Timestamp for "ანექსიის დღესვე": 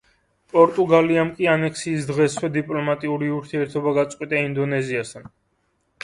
1.55-2.49